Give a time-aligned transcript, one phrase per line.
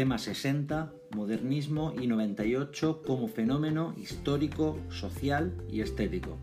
[0.00, 6.38] Tema 60, modernismo y 98 como fenómeno histórico, social y estético.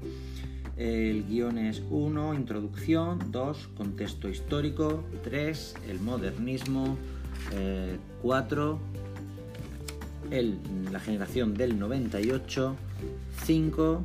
[0.78, 7.00] El guion es 1, introducción, 2, contexto histórico, 3, el modernismo,
[8.22, 8.80] 4,
[10.30, 10.56] eh,
[10.92, 12.76] la generación del 98,
[13.44, 14.04] 5,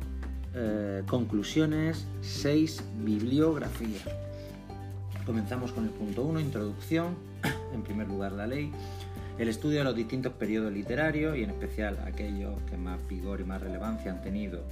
[0.55, 4.01] eh, conclusiones, 6, bibliografía.
[5.27, 7.15] Comenzamos con el punto 1, introducción,
[7.71, 8.71] en primer lugar la ley,
[9.37, 13.43] el estudio de los distintos periodos literarios y en especial aquellos que más vigor y
[13.43, 14.63] más relevancia han tenido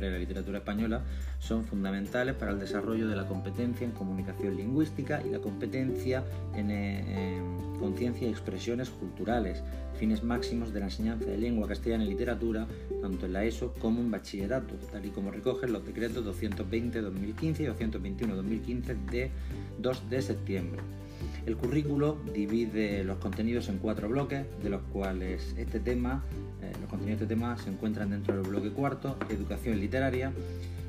[0.00, 1.02] de la literatura española
[1.38, 6.24] son fundamentales para el desarrollo de la competencia en comunicación lingüística y la competencia
[6.54, 7.40] en, eh,
[7.78, 9.62] conciencia y expresiones culturales,
[9.98, 12.66] fines máximos de la enseñanza de lengua castellana y literatura,
[13.02, 17.66] tanto en la ESO como en bachillerato, tal y como recogen los decretos 220-2015 y
[17.66, 19.30] 221-2015 de
[19.78, 20.80] 2 de septiembre.
[21.46, 26.24] El currículo divide los contenidos en cuatro bloques, de los cuales este tema,
[26.62, 30.32] eh, los contenidos de este tema se encuentran dentro del bloque cuarto, educación literaria,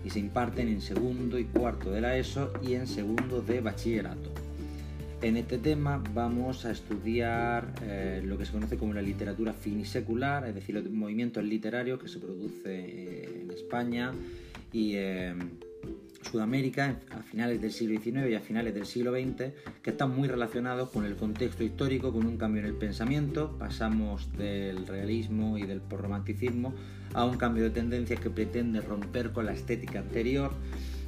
[0.06, 4.32] y se imparten en segundo y cuarto de la ESO y en segundo de bachillerato.
[5.22, 10.48] En este tema vamos a estudiar eh, lo que se conoce como la literatura finisecular,
[10.48, 14.12] es decir, los movimientos literarios que se produce eh, en España
[14.72, 14.96] y
[16.36, 20.28] Sudamérica a finales del siglo XIX y a finales del siglo XX, que están muy
[20.28, 23.56] relacionados con el contexto histórico, con un cambio en el pensamiento.
[23.58, 26.74] Pasamos del realismo y del romanticismo
[27.14, 30.52] a un cambio de tendencias que pretende romper con la estética anterior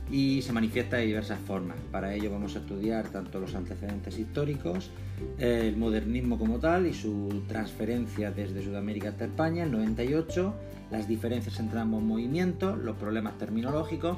[0.09, 1.78] y se manifiesta de diversas formas.
[1.92, 4.92] Para ello vamos a estudiar tanto los antecedentes históricos,
[5.39, 10.55] el modernismo como tal y su transferencia desde Sudamérica hasta España, el 98,
[10.89, 14.17] las diferencias entre ambos movimientos, los problemas terminológicos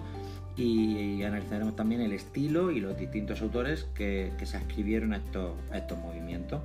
[0.60, 5.78] y analizaremos también el estilo y los distintos autores que, se ascribieron a estos, a
[5.78, 6.62] estos movimientos.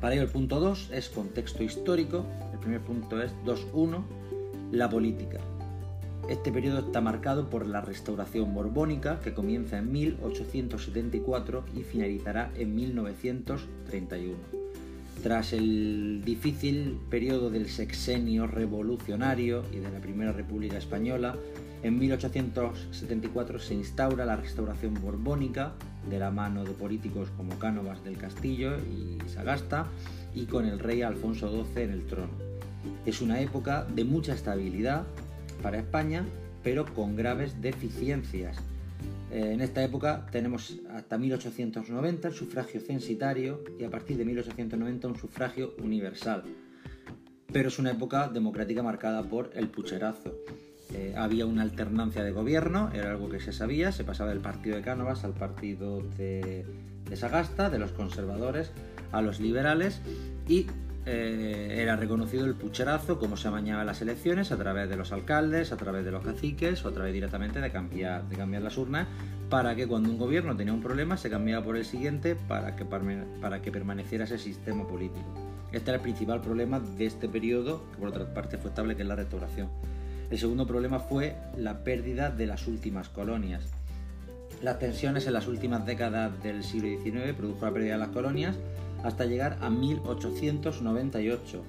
[0.00, 4.02] Para ello el punto 2 es contexto histórico, el primer punto es 2.1,
[4.72, 5.38] la política.
[6.28, 12.74] Este periodo está marcado por la restauración borbónica que comienza en 1874 y finalizará en
[12.74, 14.61] 1931.
[15.22, 21.36] Tras el difícil periodo del sexenio revolucionario y de la Primera República Española,
[21.84, 25.74] en 1874 se instaura la restauración borbónica
[26.10, 29.86] de la mano de políticos como Cánovas del Castillo y Sagasta
[30.34, 32.32] y con el rey Alfonso XII en el trono.
[33.06, 35.04] Es una época de mucha estabilidad
[35.62, 36.24] para España,
[36.64, 38.56] pero con graves deficiencias.
[39.32, 45.08] Eh, en esta época tenemos hasta 1890 el sufragio censitario y a partir de 1890
[45.08, 46.44] un sufragio universal.
[47.52, 50.34] Pero es una época democrática marcada por el pucherazo
[50.94, 54.76] eh, había una alternancia de gobierno, era algo que se sabía, se pasaba del partido
[54.76, 56.66] de Cánovas al partido de,
[57.14, 58.72] Sagasta, de los conservadores
[59.10, 60.00] a los liberales
[60.48, 60.66] y
[61.04, 65.72] eh, era reconocido el pucherazo, como se amañaba las elecciones, a través de los alcaldes,
[65.72, 69.08] a través de los caciques o a través directamente de cambiar, de cambiar las urnas,
[69.50, 72.84] para que cuando un gobierno tenía un problema se cambiaba por el siguiente para que,
[72.84, 75.26] para que permaneciera ese sistema político.
[75.72, 79.02] Este era el principal problema de este periodo, que por otra parte fue estable, que
[79.02, 79.68] es la restauración.
[80.30, 83.64] El segundo problema fue la pérdida de las últimas colonias.
[84.62, 88.56] Las tensiones en las últimas décadas del siglo XIX produjo la pérdida de las colonias
[89.02, 91.62] hasta llegar a 1898.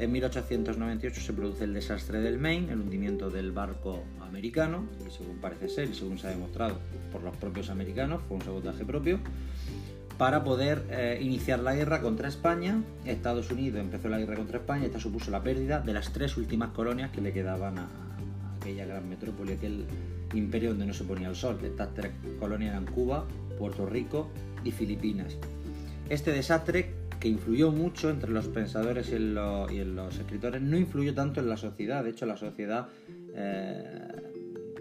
[0.00, 5.36] En 1898 se produce el desastre del Maine, el hundimiento del barco americano, y según
[5.36, 6.78] parece ser y según se ha demostrado
[7.12, 9.20] por los propios americanos, fue un sabotaje propio
[10.18, 12.82] para poder eh, iniciar la guerra contra España.
[13.04, 16.70] Estados Unidos empezó la guerra contra España esta supuso la pérdida de las tres últimas
[16.70, 17.88] colonias que le quedaban a,
[18.60, 19.86] aquella gran metrópoli, aquel
[20.32, 21.58] imperio donde no se ponía el sol.
[21.62, 23.26] Estas tres colonias eran Cuba,
[23.58, 24.30] Puerto Rico
[24.64, 25.36] y Filipinas.
[26.08, 31.48] Este desastre, que influyó mucho entre los pensadores y los, escritores, no influyó tanto en
[31.48, 32.04] la sociedad.
[32.04, 32.88] De hecho, la sociedad
[33.34, 34.08] eh,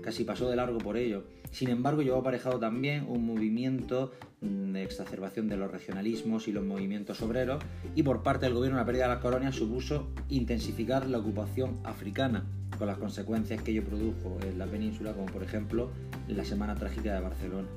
[0.03, 1.23] casi pasó de largo por ello.
[1.51, 4.11] Sin embargo, llevó aparejado también un movimiento
[4.41, 7.63] mm, de exacerbación de los regionalismos y los movimientos obreros
[7.95, 12.43] y por parte del gobierno la pérdida de las colonias supuso intensificar la ocupación africana
[12.77, 15.91] con las consecuencias que ello produjo en la península, como por ejemplo
[16.27, 17.67] la Semana Trágica de Barcelona.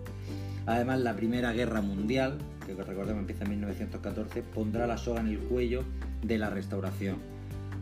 [0.67, 5.39] Además, la Primera Guerra Mundial, que recordemos empieza en 1914, pondrá la soga en el
[5.39, 5.85] cuello
[6.23, 7.17] de la restauración.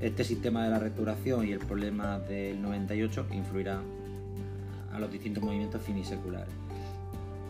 [0.01, 3.81] Este sistema de la restauración y el problema del 98 influirá
[4.93, 6.53] a los distintos movimientos finiseculares.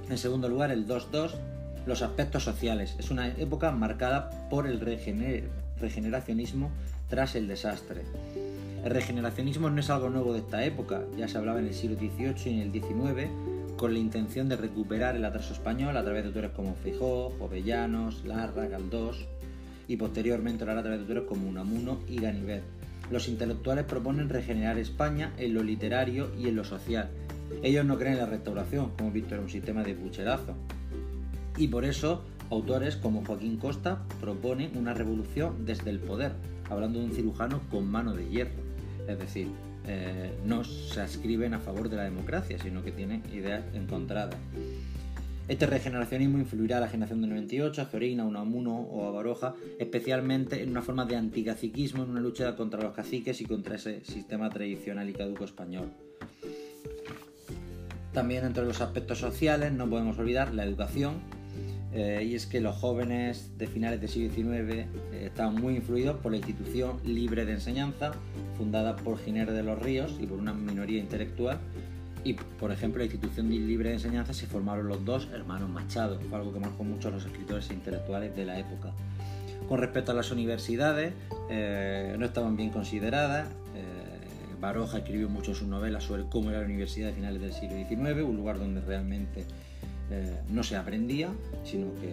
[0.08, 1.32] En segundo lugar, el 2-2,
[1.84, 2.94] los aspectos sociales.
[2.98, 6.70] Es una época marcada por el regeneracionismo
[7.08, 8.02] tras el desastre.
[8.84, 11.96] El regeneracionismo no es algo nuevo de esta época, ya se hablaba en el siglo
[11.96, 13.30] XVIII y en el XIX
[13.76, 18.24] con la intención de recuperar el atraso español a través de autores como Feijó, Jovellanos,
[18.24, 19.26] Larra, Galdós.
[19.86, 22.62] y posteriormente hará a través de autores como Unamuno y Ganivet.
[23.10, 27.10] Los intelectuales proponen regenerar España en lo literario y en lo social.
[27.62, 30.54] Ellos no creen en la restauración, como hemos visto, era un sistema de pucherazo.
[31.58, 36.32] Y por eso autores como Joaquín Costa proponen una revolución desde el poder,
[36.70, 38.62] hablando de un cirujano con mano de hierro.
[39.06, 39.48] Es decir,
[39.86, 44.36] eh, no se ascriben a favor de la democracia, sino que tienen ideas encontradas.
[45.46, 50.62] Este regeneracionismo influirá a la generación del 98, a Fiorina, Unamuno o a Baroja, especialmente
[50.62, 54.48] en una forma de anticaciquismo, en una lucha contra los caciques y contra ese sistema
[54.48, 55.90] tradicional y caduco español.
[58.14, 61.16] También entre los aspectos sociales no podemos olvidar la educación,
[61.94, 66.32] eh, y es que los jóvenes de finales del siglo XIX eh, muy influidos por
[66.32, 68.12] la institución libre de enseñanza,
[68.58, 71.58] fundada por Giner de los Ríos y por una minoría intelectual,
[72.24, 76.38] y, por ejemplo, la institución libre de enseñanza se formaron los dos hermanos Machado, fue
[76.38, 78.92] algo que marcó mucho a los escritores intelectuales de la época.
[79.68, 81.12] Con respecto a las universidades,
[81.48, 83.48] eh, no estaban bien consideradas.
[83.74, 87.52] Eh, Baroja escribió mucho en sus novelas sobre cómo era la universidad de finales del
[87.52, 89.44] siglo XIX, un lugar donde realmente
[90.10, 91.30] eh, no se aprendía,
[91.64, 92.08] sino que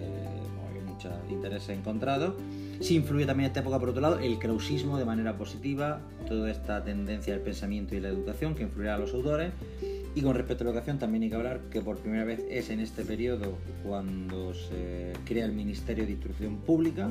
[0.70, 2.36] había muchos intereses encontrados.
[2.80, 6.84] Sí influye también esta época, por otro lado, el krausismo de manera positiva, toda esta
[6.84, 9.52] tendencia del pensamiento y la educación que influirá a los autores.
[10.14, 12.70] Y con respecto a la educación también hay que hablar que por primera vez es
[12.70, 17.10] en este periodo cuando se crea el Ministerio de Instrucción Pública,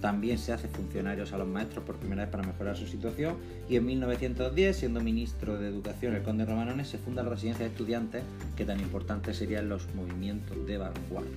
[0.00, 3.36] también se hace funcionarios a los maestros por primera vez para mejorar su situación
[3.68, 7.70] y en 1910, siendo ministro de Educación el conde Romanones, se funda la residencia de
[7.70, 8.22] estudiantes
[8.56, 11.30] que tan importantes serían los movimientos de vanguardia.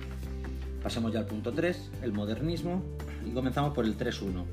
[0.82, 2.82] Pasemos ya al punto 3, el modernismo,
[3.26, 4.44] y comenzamos por el 3.1,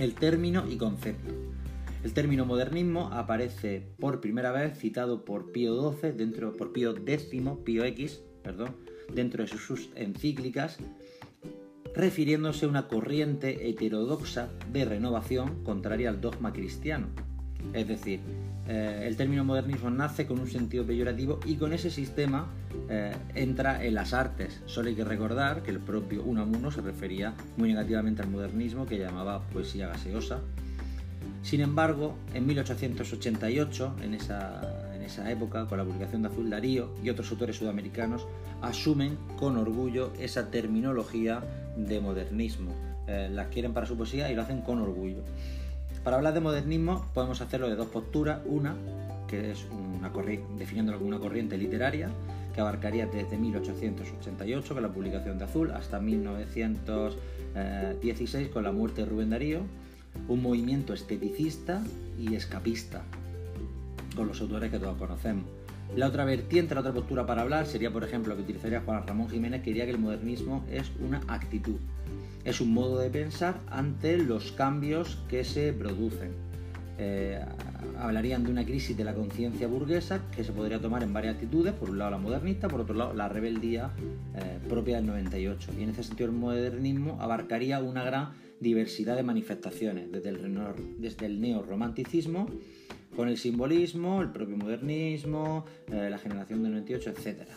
[0.00, 1.32] el término y concepto.
[2.02, 7.28] El término modernismo aparece por primera vez citado por Pío XII, dentro, por Pío X,
[7.64, 8.76] Pío X, perdón,
[9.12, 10.78] dentro de sus encíclicas,
[11.96, 17.08] refiriéndose a una corriente heterodoxa de renovación contraria al dogma cristiano.
[17.72, 18.20] Es decir,
[18.68, 22.52] eh, el término modernismo nace con un sentido peyorativo y con ese sistema
[22.88, 24.62] eh, entra en las artes.
[24.66, 28.98] Solo hay que recordar que el propio Unamuno se refería muy negativamente al modernismo que
[28.98, 30.42] llamaba poesía gaseosa
[31.46, 34.75] sin embargo, en 1888, en esa,
[35.30, 38.26] época, con la publicación de Azul Darío y otros autores sudamericanos,
[38.62, 41.42] asumen con orgullo esa terminología
[41.76, 42.72] de modernismo.
[43.06, 45.22] Eh, quieren para su poesía y lo hacen con orgullo.
[46.04, 48.40] Para hablar de modernismo podemos hacerlo de dos posturas.
[48.44, 48.76] Una,
[49.28, 49.66] que es
[49.98, 50.12] una
[50.58, 52.10] definiéndolo como una corriente literaria,
[52.54, 59.08] que abarcaría desde 1888 con la publicación de Azul hasta 1916 con la muerte de
[59.08, 59.60] Rubén Darío
[60.28, 61.82] un movimiento esteticista
[62.18, 63.02] y escapista,
[64.16, 65.44] con los autores que todos conocemos.
[65.94, 69.06] La otra vertiente, la otra postura para hablar sería, por ejemplo, lo que utilizaría Juan
[69.06, 71.76] Ramón Jiménez, que diría que el modernismo es una actitud,
[72.44, 76.32] es un modo de pensar ante los cambios que se producen.
[76.98, 77.38] Eh,
[77.98, 81.74] hablarían de una crisis de la conciencia burguesa que se podría tomar en varias actitudes,
[81.74, 83.90] por un lado la modernista, por otro lado la rebeldía
[84.34, 85.72] eh, propia del 98.
[85.78, 88.30] Y en ese sentido el modernismo abarcaría una gran
[88.60, 90.56] diversidad de manifestaciones, desde el,
[90.98, 92.48] desde el neorromanticismo,
[93.16, 97.48] con el simbolismo, el propio modernismo, eh, la generación del 98, etc.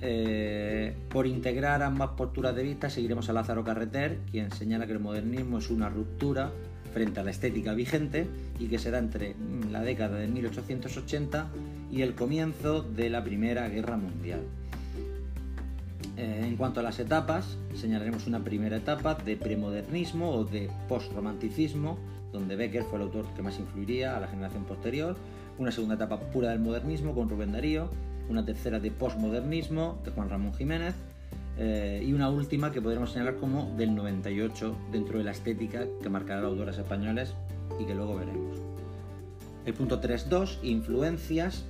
[0.00, 5.00] Eh, por integrar ambas posturas de vista, seguiremos a Lázaro Carreter, quien señala que el
[5.00, 6.50] modernismo es una ruptura
[6.92, 8.26] frente a la estética vigente
[8.58, 11.48] y que se da entre mm, la década de 1880
[11.92, 14.40] y el comienzo de la Primera Guerra Mundial.
[16.16, 21.98] Eh, en cuanto a las etapas, señalaremos una primera etapa de premodernismo o de postromanticismo,
[22.38, 25.16] donde Becker fue el autor que más influiría a la generación posterior,
[25.58, 27.90] una segunda etapa pura del modernismo con Rubén Darío,
[28.28, 30.94] una tercera de posmodernismo de Juan Ramón Jiménez
[31.58, 36.08] eh, y una última que podremos señalar como del 98 dentro de la estética que
[36.08, 37.34] marcará los autores españoles
[37.80, 38.58] y que luego veremos.
[39.64, 41.64] El punto 3.2, influencias.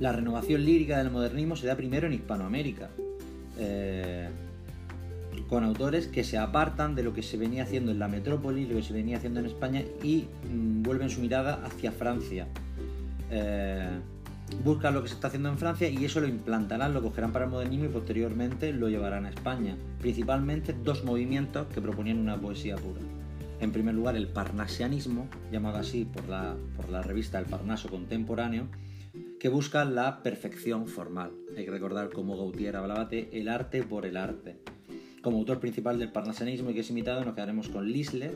[0.00, 2.90] La renovación lírica del modernismo se da primero en Hispanoamérica,
[3.58, 4.28] eh,
[5.48, 8.76] con autores que se apartan de lo que se venía haciendo en la metrópoli, lo
[8.76, 12.46] que se venía haciendo en España y mm, vuelven su mirada hacia Francia.
[13.30, 13.88] Eh,
[14.62, 17.46] buscan lo que se está haciendo en Francia y eso lo implantarán, lo cogerán para
[17.46, 19.76] el modernismo y posteriormente lo llevarán a España.
[20.00, 23.00] Principalmente dos movimientos que proponían una poesía pura.
[23.60, 28.68] En primer lugar, el parnasianismo, llamado así por la, por la revista El Parnaso Contemporáneo,
[29.40, 31.32] que busca la perfección formal.
[31.56, 34.58] Hay que recordar cómo Gautier hablaba de el arte por el arte.
[35.24, 38.32] Como autor principal del parnasianismo y que es imitado, nos quedaremos con Lisle.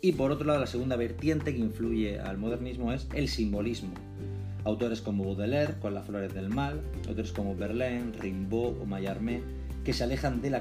[0.00, 3.94] Y por otro lado, la segunda vertiente que influye al modernismo es el simbolismo.
[4.64, 9.42] Autores como Baudelaire, con Las Flores del Mal, autores como Verlaine, Rimbaud o Mallarmé
[9.84, 10.56] que se alejan del,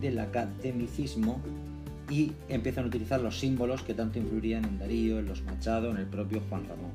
[0.00, 1.40] del academicismo
[2.08, 5.96] y empiezan a utilizar los símbolos que tanto influirían en Darío, en los Machado, en
[5.96, 6.92] el propio Juan Ramón.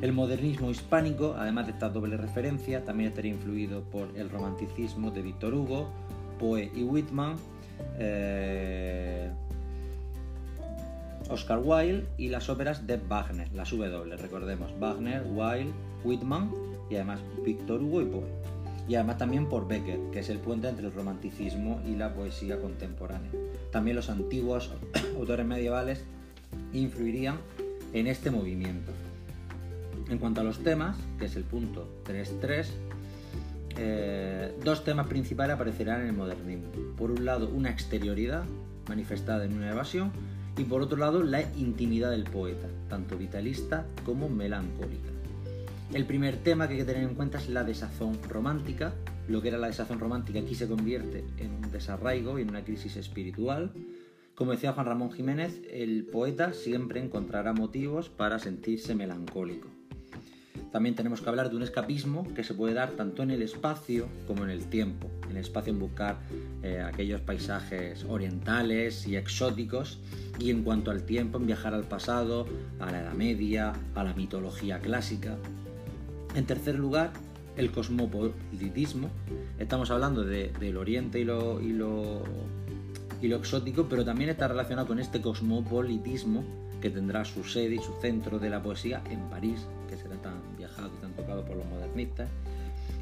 [0.00, 5.22] El modernismo hispánico, además de esta doble referencia, también estaría influido por el romanticismo de
[5.22, 5.90] Víctor Hugo,
[6.38, 7.36] Poe y Whitman,
[7.98, 9.30] eh,
[11.28, 15.72] Oscar Wilde y las óperas de Wagner, las W, recordemos, Wagner, Wilde,
[16.04, 16.50] Whitman
[16.90, 18.56] y además Víctor Hugo y Poe.
[18.88, 22.60] Y además también por Becker, que es el puente entre el romanticismo y la poesía
[22.60, 23.32] contemporánea.
[23.72, 24.70] También los antiguos
[25.16, 26.04] autores medievales
[26.72, 27.38] influirían
[27.92, 28.92] en este movimiento.
[30.08, 32.66] En cuanto a los temas, que es el punto 3.3,
[33.78, 36.70] eh, dos temas principales aparecerán en el modernismo.
[36.96, 38.44] Por un lado, una exterioridad
[38.88, 40.12] manifestada en una evasión
[40.56, 45.10] y por otro lado, la intimidad del poeta, tanto vitalista como melancólica.
[45.92, 48.94] El primer tema que hay que tener en cuenta es la desazón romántica.
[49.28, 52.64] Lo que era la desazón romántica aquí se convierte en un desarraigo y en una
[52.64, 53.72] crisis espiritual.
[54.34, 59.68] Como decía Juan Ramón Jiménez, el poeta siempre encontrará motivos para sentirse melancólico.
[60.72, 64.08] También tenemos que hablar de un escapismo que se puede dar tanto en el espacio
[64.26, 65.10] como en el tiempo.
[65.24, 66.18] En el espacio en buscar
[66.62, 70.00] eh, aquellos paisajes orientales y exóticos
[70.38, 72.46] y en cuanto al tiempo en viajar al pasado,
[72.80, 75.36] a la Edad Media, a la mitología clásica.
[76.34, 77.12] En tercer lugar,
[77.56, 79.08] el cosmopolitismo.
[79.58, 82.22] Estamos hablando del Oriente y lo, y lo,
[83.22, 86.44] y lo exótico, pero también está relacionado con este cosmopolitismo
[86.80, 90.40] que tendrá su sede y su centro de la poesía en París, que será tan
[90.56, 92.28] viajado y tan tocado por los modernistas.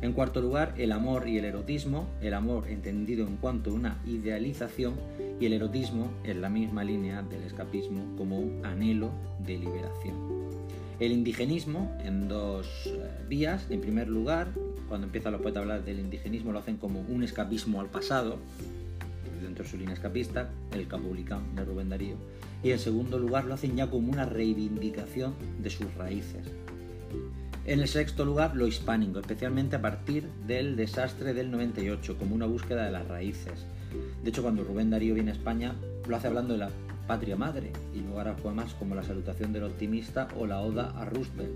[0.02, 3.98] En cuarto lugar, el amor y el erotismo, el amor entendido en cuanto a una
[4.06, 4.94] idealización
[5.40, 10.34] y el erotismo en la misma línea del escapismo como un anhelo de liberación.
[11.00, 13.66] El indigenismo en dos eh, vías.
[13.68, 14.48] En primer lugar,
[14.88, 18.38] cuando empiezan los poetas a hablar del indigenismo, lo hacen como un escapismo al pasado,
[19.42, 22.16] dentro de su línea escapista, el Capulicán de Rubén Darío.
[22.62, 26.46] Y en segundo lugar, lo hacen ya como una reivindicación de sus raíces.
[27.66, 32.46] En el sexto lugar, lo hispánico, especialmente a partir del desastre del 98, como una
[32.46, 33.64] búsqueda de las raíces.
[34.22, 35.74] De hecho, cuando Rubén Darío viene a España,
[36.06, 36.70] lo hace hablando de la
[37.06, 41.04] patria madre, y luego hará poemas como La salutación del optimista o La oda a
[41.06, 41.52] Roosevelt.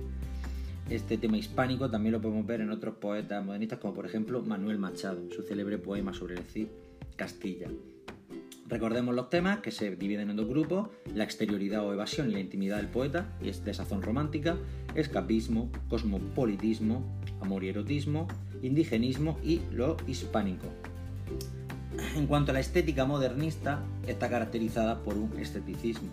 [0.88, 4.78] Este tema hispánico también lo podemos ver en otros poetas modernistas, como por ejemplo Manuel
[4.78, 6.68] Machado, su célebre poema sobre el Cid
[7.16, 7.68] Castilla.
[8.68, 12.40] Recordemos los temas que se dividen en dos grupos, la exterioridad o evasión y la
[12.40, 14.56] intimidad del poeta, y es desazón romántica,
[15.00, 17.02] escapismo, cosmopolitismo,
[17.40, 18.28] amor y erotismo,
[18.62, 20.66] indigenismo y lo hispánico.
[22.16, 26.08] En cuanto a la estética modernista, está caracterizada por un esteticismo.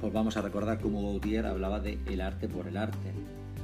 [0.00, 3.12] Pues vamos a recordar cómo Gautier hablaba de el arte por el arte.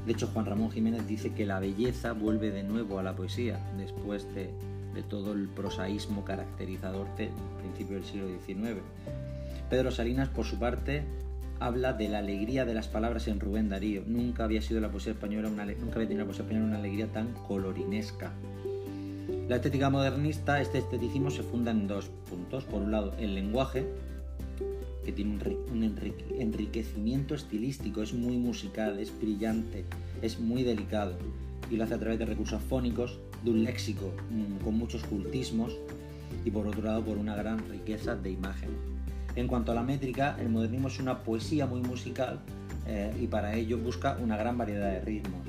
[0.04, 3.58] De hecho, Juan Ramón Jiménez dice que la belleza vuelve de nuevo a la poesía
[3.76, 4.50] después de,
[4.94, 8.80] de todo el prosaísmo caracterizador del principio del siglo XIX.
[9.70, 11.04] Pedro Salinas, por su parte,
[11.60, 14.02] habla de la alegría de las palabras en Rubén Darío.
[14.06, 17.06] Nunca había sido la poesía española una, nunca había tenido la poesía española una alegría
[17.12, 18.32] tan colorinesca.
[19.48, 22.64] La estética modernista, este esteticismo se funda en dos puntos.
[22.64, 23.86] Por un lado, el lenguaje,
[25.04, 25.38] que tiene
[25.70, 25.82] un,
[26.38, 29.84] enriquecimiento estilístico, es muy musical, es brillante,
[30.20, 31.16] es muy delicado
[31.70, 35.76] y lo hace a través de recursos fónicos, de un léxico mm, con muchos cultismos
[36.44, 38.95] y por otro lado por una gran riqueza de imagen.
[39.36, 42.40] En cuanto a la métrica, el modernismo es una poesía muy musical
[42.86, 45.46] eh, y para ello busca una gran variedad de ritmos.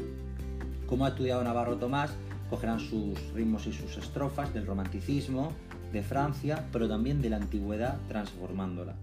[0.86, 2.12] Como ha estudiado Navarro Tomás,
[2.50, 5.54] cogerán sus ritmos y sus estrofas del romanticismo,
[5.94, 8.96] de Francia, pero también de la antigüedad, transformándola.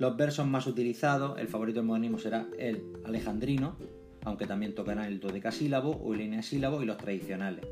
[0.00, 3.76] Los versos más utilizados, el favorito del modernismo será el alejandrino,
[4.24, 7.64] aunque también tocarán el dodecasílabo o el eneasílabo y los tradicionales.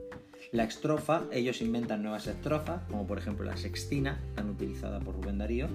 [0.52, 5.38] La estrofa, ellos inventan nuevas estrofas, como por ejemplo la sextina, tan utilizada por Rubén
[5.38, 5.68] Darío,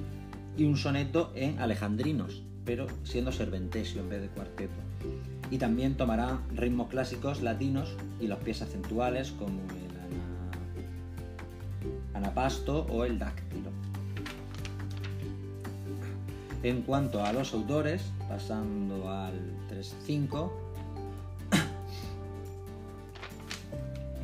[0.58, 4.74] y un soneto en alejandrinos, pero siendo serventesio en vez de cuarteto
[5.54, 9.94] y también tomará ritmos clásicos latinos y los pies acentuales como el
[12.16, 13.70] anapasto o el dáctilo.
[16.64, 19.36] En cuanto a los autores, pasando al
[19.70, 20.52] 3.5,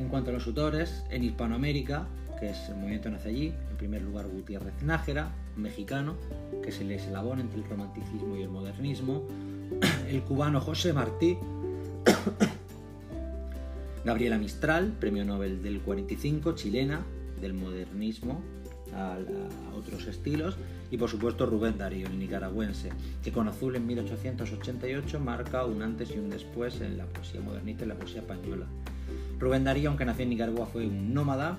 [0.00, 2.08] en cuanto a los autores, en Hispanoamérica,
[2.40, 6.16] que es el movimiento nace allí, en primer lugar Gutiérrez Nájera, mexicano,
[6.62, 9.24] que es el eslabón entre el romanticismo y el modernismo,
[10.08, 11.36] el cubano José Martí,
[14.04, 17.04] Gabriela Mistral, premio Nobel del 45, chilena,
[17.40, 18.42] del modernismo
[18.94, 19.18] a,
[19.76, 20.56] otros estilos,
[20.90, 22.90] y por supuesto Rubén Darío, el nicaragüense,
[23.22, 27.84] que con Azul en 1888 marca un antes y un después en la poesía modernista
[27.84, 28.66] y la poesía española.
[29.38, 31.58] Rubén Darío, aunque nació en Nicaragua, fue un nómada,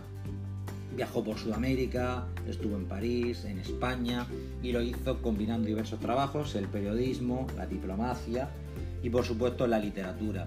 [0.95, 4.27] viajó por Sudamérica, estuvo en París, en España
[4.62, 8.50] y lo hizo combinando diversos trabajos, el periodismo, la diplomacia
[9.03, 10.45] y por supuesto la literatura.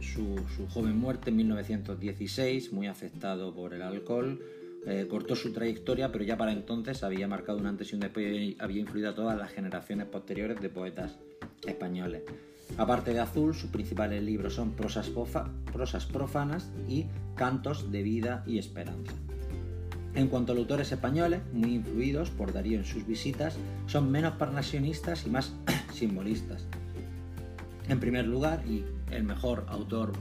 [0.00, 0.36] Su,
[0.68, 4.40] joven muerte en 1916, muy afectado por el alcohol,
[4.86, 8.26] eh, cortó su trayectoria, pero ya para entonces había marcado un antes y un después
[8.26, 11.16] y había influido a todas las generaciones posteriores de poetas
[11.66, 12.22] españoles.
[12.76, 15.10] Aparte de Azul, sus principales libros son prosas,
[15.72, 19.14] prosas profanas y cantos de vida y esperanza.
[20.14, 23.56] En cuanto a autores españoles, muy influidos por Darío en sus visitas,
[23.86, 25.52] son menos parnasionistas y más
[25.92, 26.66] simbolistas.
[27.88, 30.12] En primer lugar, y el mejor autor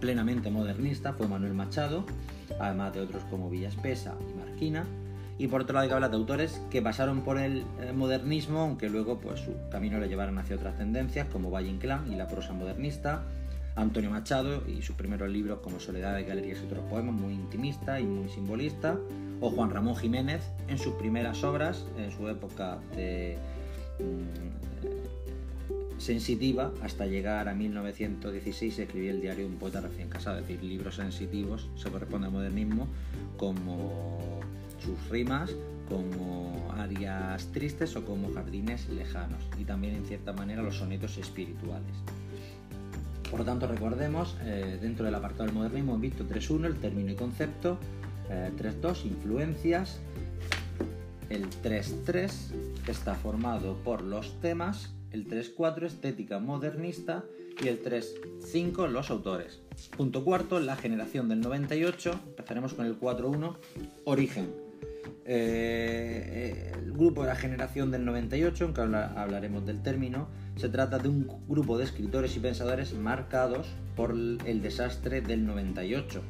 [0.00, 2.04] plenamente modernista fue Manuel Machado,
[2.58, 4.84] además de otros como Villaspesa y Marquina,
[5.38, 8.60] y por otro lado hay que hablar de autores que pasaron por el eh, modernismo,
[8.60, 12.26] aunque luego pues, su camino le llevaron hacia otras tendencias como Valle Inclán y la
[12.26, 13.24] prosa modernista,
[13.74, 18.00] Antonio Machado y sus primeros libros como Soledad de Galerías y otros poemas, muy intimista
[18.00, 18.98] y muy simbolista,
[19.42, 23.36] o Juan Ramón Jiménez en sus primeras obras, en su época de
[23.98, 30.62] mm, sensitiva, hasta llegar a 1916 escribía el diario Un poeta recién casado, es decir,
[30.62, 32.86] libros sensitivos, se corresponde al modernismo,
[33.36, 34.40] como
[34.82, 35.50] sus rimas
[35.88, 41.94] como arias tristes o como jardines lejanos y también en cierta manera los sonetos espirituales.
[43.30, 47.10] Por lo tanto, recordemos, eh, dentro del apartado del modernismo hemos visto 3.1, el término
[47.10, 47.78] y concepto,
[48.28, 50.00] 3.2, eh, influencias,
[51.30, 52.30] el 3.3
[52.88, 57.24] está formado por los temas, el 3.4 estética modernista.
[57.62, 59.60] Y el 3.5 los autores.
[59.96, 63.56] Punto cuarto, la generación del 98, empezaremos con el 4.1,
[64.04, 64.50] origen.
[65.24, 71.08] Eh, el grupo de la generación del 98, aunque hablaremos del término, se trata de
[71.08, 76.22] un grupo de escritores y pensadores marcados por el desastre del 98,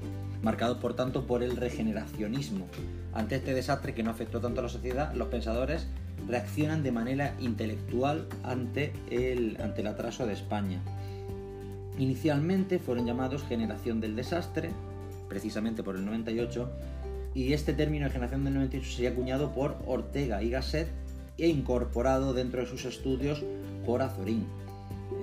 [0.43, 2.66] marcados por tanto por el regeneracionismo.
[3.12, 5.87] Ante este desastre que no afectó tanto a la sociedad, los pensadores
[6.29, 10.81] reaccionan de manera intelectual ante el, ante el atraso de España.
[11.99, 14.71] Inicialmente fueron llamados generación del desastre,
[15.29, 16.71] precisamente por el 98,
[17.35, 20.88] y este término de generación del 98 sería acuñado por Ortega y Gasset
[21.38, 23.43] e incorporado dentro de sus estudios
[23.87, 24.47] por Azorín.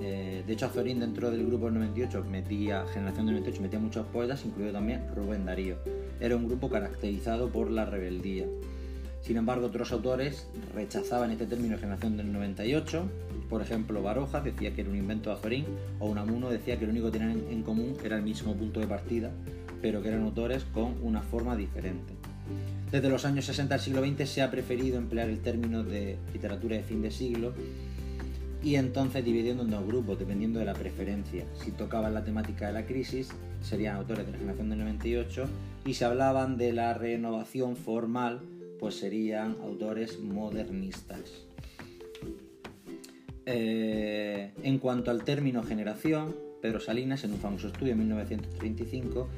[0.02, 4.06] Eh, de hecho, Azorín dentro del grupo del 98 metía, generación del 98, metía muchos
[4.06, 5.76] poetas, incluido también Rubén Darío.
[6.20, 8.46] Era un grupo caracterizado por la rebeldía.
[9.22, 13.04] Sin embargo, otros autores rechazaban este término de generación del 98.
[13.48, 15.66] Por ejemplo, Baroja decía que era un invento de Azorín,
[15.98, 18.86] o Unamuno decía que lo único que tenían en común era el mismo punto de
[18.86, 19.30] partida,
[19.82, 22.14] pero que eran autores con una forma diferente.
[22.90, 26.76] Desde los años 60 del siglo XX se ha preferido emplear el término de literatura
[26.76, 27.54] de fin de siglo
[28.62, 31.44] y entonces dividiendo en dos grupos dependiendo de la preferencia.
[31.54, 33.30] Si tocaban la temática de la crisis
[33.62, 35.44] serían autores de la generación del 98
[35.86, 38.42] y si hablaban de la renovación formal
[38.78, 41.46] pues serían autores modernistas.
[43.46, 49.28] Eh, en cuanto al término generación, Pedro Salinas, en un famoso estudio en 1935,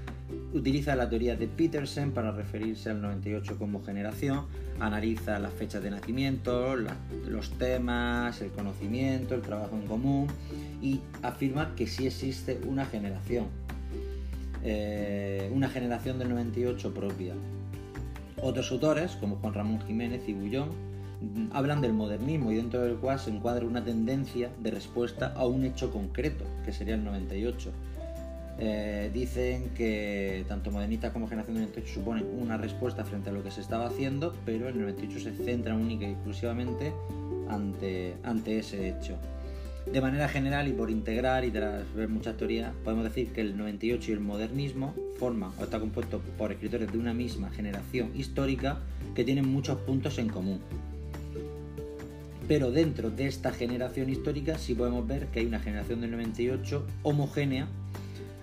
[0.53, 4.47] utiliza la teoría de Petersen para referirse al 98 como generación,
[4.81, 10.27] analiza las fechas de nacimiento, los temas, el conocimiento, el trabajo en común
[10.81, 13.47] y afirma que sí existe una generación,
[14.63, 17.35] eh, una generación del 98 propia.
[18.41, 20.71] Otros autores, como Juan Ramón Jiménez y Bullón,
[21.53, 25.65] hablan del modernismo y dentro del cual se encuadra una tendencia de respuesta a un
[25.65, 27.71] hecho concreto, que sería el 98.
[28.59, 33.43] Eh, dicen que tanto modernista como generación del 98 suponen una respuesta frente a lo
[33.43, 36.93] que se estaba haciendo, pero el 98 se centra única y exclusivamente
[37.49, 39.17] ante, ante ese hecho.
[39.91, 43.57] De manera general y por integrar y tras ver muchas teorías, podemos decir que el
[43.57, 48.79] 98 y el modernismo forman o está compuesto por escritores de una misma generación histórica
[49.15, 50.61] que tienen muchos puntos en común
[52.49, 56.87] pero dentro de esta generación histórica sí podemos ver que hay una generación del 98
[57.03, 57.67] homogénea,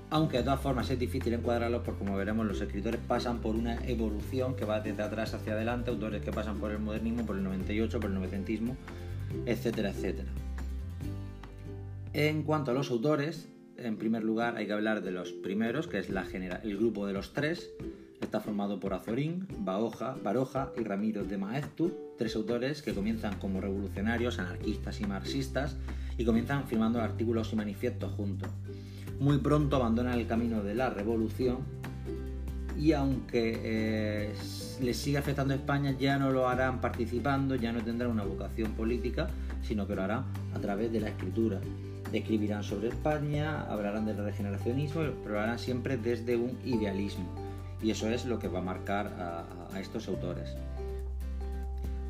[0.09, 3.75] aunque de todas formas es difícil encuadrarlos porque como veremos los escritores pasan por una
[3.85, 7.43] evolución que va desde atrás hacia adelante, autores que pasan por el modernismo, por el
[7.43, 8.75] 98, por el novecentismo,
[9.45, 10.29] etcétera, etcétera.
[12.13, 15.99] En cuanto a los autores, en primer lugar hay que hablar de los primeros, que
[15.99, 16.25] es la
[16.63, 17.69] el grupo de los tres,
[18.21, 23.61] Está formado por Azorín, Baoja, Baroja y Ramiro de Maeztu, tres autores que comienzan como
[23.61, 25.77] revolucionarios, anarquistas y marxistas
[26.17, 28.49] y comienzan firmando artículos y manifiestos juntos.
[29.19, 31.57] Muy pronto abandonan el camino de la revolución
[32.79, 34.33] y aunque eh,
[34.81, 38.71] les sigue afectando a España, ya no lo harán participando, ya no tendrán una vocación
[38.71, 39.27] política,
[39.61, 40.23] sino que lo harán
[40.55, 41.59] a través de la escritura.
[42.13, 47.29] Escribirán sobre España, hablarán del regeneracionismo, pero lo harán siempre desde un idealismo.
[47.81, 49.07] Y eso es lo que va a marcar
[49.73, 50.55] a, estos autores.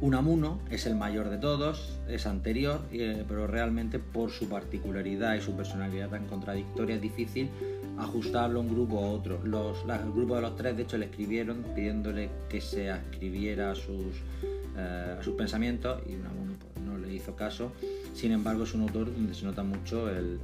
[0.01, 5.41] Unamuno es el mayor de todos, es anterior, eh, pero realmente por su particularidad y
[5.41, 7.49] su personalidad tan contradictoria es difícil
[7.97, 9.41] ajustarlo a un grupo a otro.
[9.43, 14.15] Los, el grupo de los tres, de hecho, le escribieron pidiéndole que se escribiera sus,
[14.77, 16.48] eh, sus pensamientos y Unamuno no
[17.15, 17.71] hizo caso.
[18.13, 20.39] Sin embargo, es un autor donde se nota mucho el,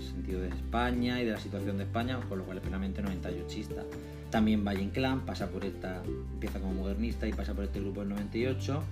[0.00, 3.84] sentido de España y de la situación de España, con lo cual es plenamente 98ista.
[4.30, 8.10] También Valle Inclán pasa por esta, empieza como modernista y pasa por este grupo del
[8.10, 8.82] 98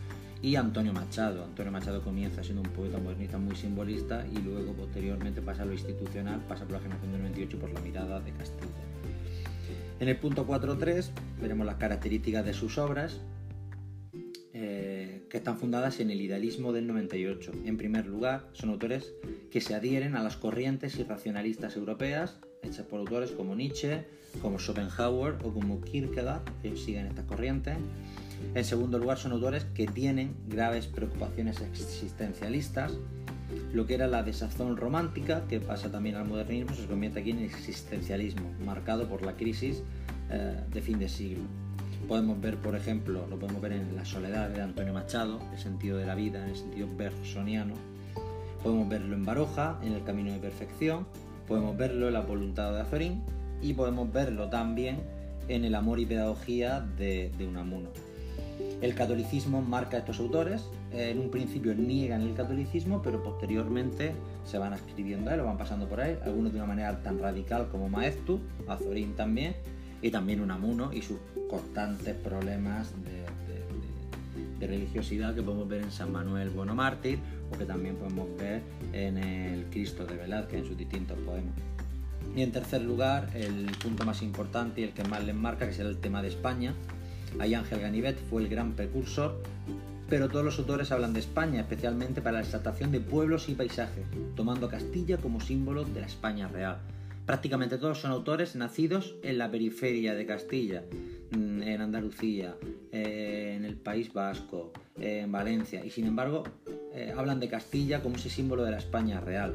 [0.43, 1.45] y Antonio Machado.
[1.45, 5.73] Antonio Machado comienza siendo un poeta modernista muy simbolista y luego posteriormente pasa a lo
[5.73, 8.69] institucional, pasa por la generación del 98 por la mirada de Castilla.
[10.01, 11.09] En el punto 4.3
[11.41, 13.21] veremos las características de sus obras,
[15.35, 17.51] que están fundadas en el idealismo del 98.
[17.65, 19.15] En primer lugar, son autores
[19.51, 24.05] que se adhieren a las corrientes irracionalistas europeas, hechas por autores como Nietzsche,
[24.41, 27.77] como Schopenhauer o como Kierkegaard, que siguen estas corrientes.
[28.55, 32.93] En segundo lugar, son autores que tienen graves preocupaciones existencialistas.
[33.73, 37.41] Lo que era la desazón romántica, que pasa también al modernismo, se convierte aquí en
[37.41, 39.83] existencialismo, marcado por la crisis
[40.31, 41.43] eh, de fin de siglo.
[42.09, 45.97] Podemos ver, por ejemplo, lo podemos ver en La soledad de Antonio Machado, el sentido
[45.97, 47.75] de la vida en el sentido bersoniano.
[48.63, 51.07] Podemos verlo en Baroja, en El camino de perfección.
[51.49, 53.23] Podemos verlo en La voluntad de Azorín.
[53.63, 54.99] Y podemos verlo también
[55.49, 57.89] en El amor y pedagogía de, de Unamuno.
[58.83, 60.69] El catolicismo marca a estos autores.
[60.93, 64.13] En un principio niegan el catolicismo, pero posteriormente
[64.45, 67.19] se van escribiendo a él, lo van pasando por ahí, algunos de una manera tan
[67.19, 69.55] radical como Maestu, Azorín también,
[70.03, 71.17] y también Unamuno y sus
[71.55, 73.25] constantes problemas de,
[74.67, 77.19] religiosidad que podemos ver en San Manuel Bueno Mártir
[77.53, 78.63] o que también podemos ver
[78.95, 81.53] en el Cristo de Velázquez en sus distintos poemas.
[82.35, 85.75] Y en tercer lugar, el punto más importante y el que más les marca, que
[85.75, 86.73] será el tema de España.
[87.39, 89.43] Ahí Ángel Ganivet fue el gran precursor,
[90.09, 94.07] pero todos los autores hablan de España, especialmente para la exaltación de pueblos y paisajes,
[94.35, 96.79] tomando Castilla como símbolo de la España real.
[97.27, 100.83] Prácticamente todos son autores nacidos en la periferia de Castilla,
[101.35, 102.57] en Andalucía,
[102.93, 106.45] eh, en el País Vasco, en Valencia, y sin embargo
[106.95, 109.55] eh, hablan de Castilla como ese símbolo de la España real.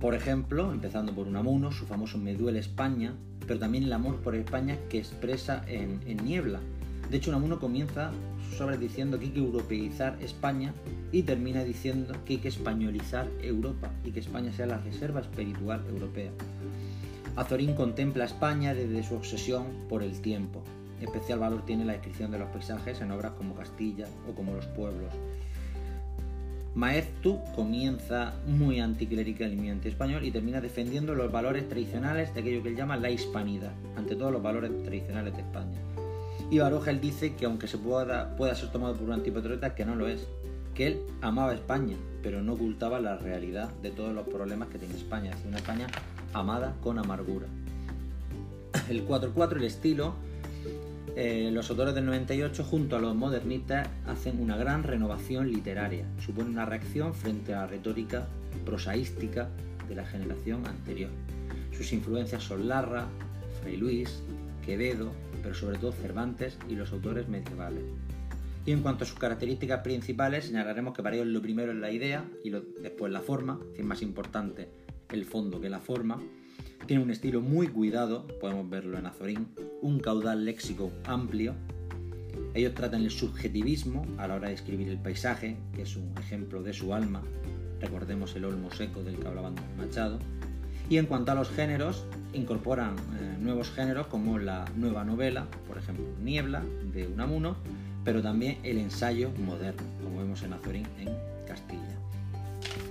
[0.00, 3.14] Por ejemplo, empezando por Unamuno, su famoso Me duele España,
[3.46, 6.60] pero también el amor por España que expresa en, Niebla.
[7.10, 8.12] De hecho, Unamuno comienza
[8.56, 10.72] sobre diciendo que hay que europeizar España
[11.12, 15.84] y termina diciendo que hay que españolizar Europa y que España sea la reserva espiritual
[15.88, 16.30] europea.
[17.36, 20.62] Azorín contempla España desde su obsesión por el tiempo.
[21.00, 24.66] Especial valor tiene la descripción de los paisajes en obras como Castilla o como Los
[24.66, 25.12] Pueblos.
[26.74, 32.62] Maeztu comienza muy anticlerical y muy anti-español y termina defendiendo los valores tradicionales de aquello
[32.62, 35.78] que él llama la hispanidad, ante todos los valores tradicionales de España.
[36.50, 39.86] Y Baroja él dice que aunque se pueda, pueda ser tomado por un antipatriota, que
[39.86, 40.26] no lo es,
[40.74, 44.94] que él amaba España, pero no ocultaba la realidad de todos los problemas que tiene
[44.96, 45.86] España, es una España
[46.34, 47.46] amada con amargura.
[48.90, 50.14] El 4-4, el estilo,
[51.14, 56.50] eh, los autores del 98 junto a los modernistas hacen una gran renovación literaria, supone
[56.50, 58.26] una reacción frente a la retórica
[58.64, 59.48] prosaística
[59.88, 61.10] de la generación anterior.
[61.72, 63.06] Sus influencias son Larra,
[63.60, 64.22] Fray Luis,
[64.64, 67.84] Quevedo, pero sobre todo Cervantes y los autores medievales.
[68.66, 71.92] Y en cuanto a sus características principales, señalaremos que para ellos lo primero es la
[71.92, 74.68] idea y después la forma, es más importante
[75.12, 76.20] el fondo que la forma.
[76.86, 79.48] Tiene un estilo muy cuidado, podemos verlo en Azorín,
[79.82, 81.54] un caudal léxico amplio.
[82.54, 86.62] Ellos tratan el subjetivismo a la hora de escribir el paisaje, que es un ejemplo
[86.62, 87.22] de su alma.
[87.80, 90.18] Recordemos el olmo seco del que hablaba Machado.
[90.88, 95.78] Y en cuanto a los géneros, incorporan eh, nuevos géneros como la nueva novela, por
[95.78, 97.56] ejemplo Niebla de Unamuno,
[98.04, 101.08] pero también el ensayo moderno, como vemos en Azorín en
[101.46, 101.95] Castilla.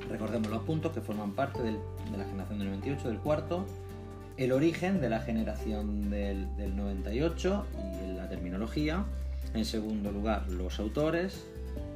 [0.09, 1.71] Recordemos los puntos que forman parte de
[2.17, 3.65] la generación del 98, del cuarto,
[4.37, 7.65] el origen de la generación del, 98
[8.03, 9.05] y la terminología,
[9.53, 11.45] en segundo lugar los autores,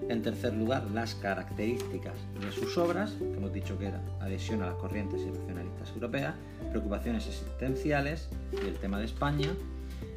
[0.08, 4.68] en tercer lugar las características de sus obras, que hemos dicho que era adhesión a
[4.68, 6.36] las corrientes nacionalistas europeas,
[6.72, 9.50] preocupaciones existenciales y el tema de España,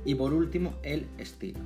[0.05, 1.61] y por último el estilo.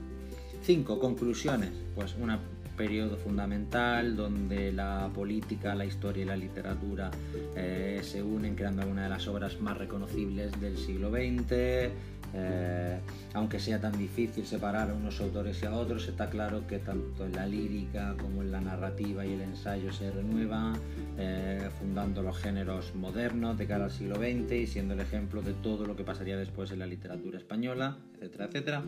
[0.63, 1.71] Cinco conclusiones.
[1.95, 2.31] Pues un
[2.77, 7.11] periodo fundamental donde la política, la historia y la literatura
[7.57, 11.91] eh, se unen creando algunas de las obras más reconocibles del siglo XX,
[12.39, 12.99] Eh,
[13.35, 17.25] aunque sea tan difícil separar a unos autores y a otros, está claro que tanto
[17.25, 20.75] en la lírica como en la narrativa y el ensayo se renuevan,
[21.19, 25.55] eh, fundando los géneros modernos de cara al siglo XX y siendo el ejemplo de
[25.55, 28.83] todo lo que pasaría después en la literatura española, etcétera, etcétera.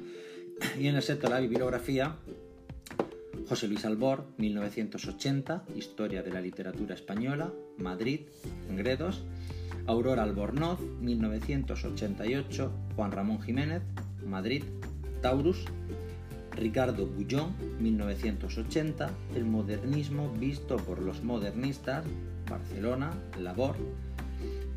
[0.79, 2.17] Y en el sector de la bibliografía,
[3.49, 8.21] José Luis Albor, 1980, Historia de la Literatura Española, Madrid,
[8.77, 9.25] Gredos.
[9.87, 13.83] Aurora Albornoz, 1988, Juan Ramón Jiménez,
[14.27, 14.65] Madrid,
[15.23, 15.65] Taurus.
[16.53, 22.05] Ricardo Bullón, 1980, El modernismo visto por los modernistas,
[22.51, 23.77] Barcelona, Labor.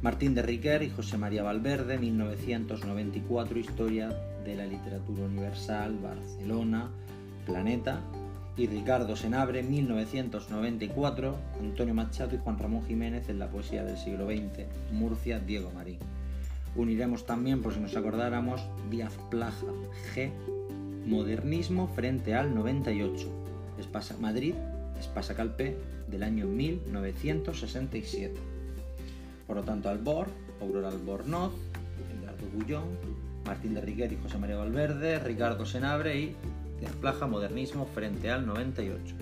[0.02, 4.10] Martín de Riquer y José María Valverde, 1994, Historia
[4.46, 6.90] de la Literatura Universal, Barcelona,
[7.46, 8.00] Planeta
[8.58, 14.26] y Ricardo Senabre, 1994, Antonio Machado y Juan Ramón Jiménez en la poesía del siglo
[14.28, 16.00] XX, Murcia, Diego Marín.
[16.76, 19.68] Uniremos también, por si nos acordáramos, Díaz Plaja,
[20.14, 20.32] G,
[21.06, 23.28] Modernismo frente al 98,
[23.80, 24.54] Espasa Madrid,
[25.00, 28.36] Espasa Calpe, del año 1967.
[29.48, 30.28] Por lo tanto, Albor,
[30.62, 31.54] Aurora Albornoz,
[32.20, 32.86] Edgardo Bullón,
[33.46, 36.36] Martín de Riguer y José María Valverde, Ricardo Senabre y
[36.82, 39.16] de Amplaja Modernismo frente al 98.